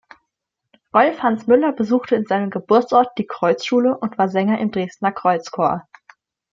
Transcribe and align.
Rolf-Hans 0.95 1.45
Müller 1.45 1.73
besuchte 1.73 2.15
in 2.15 2.25
seinem 2.25 2.49
Geburtsort 2.49 3.15
die 3.19 3.27
Kreuzschule 3.27 3.95
und 3.95 4.17
war 4.17 4.29
Sänger 4.29 4.57
im 4.59 4.71
Dresdner 4.71 5.11
Kreuzchor. 5.11 5.87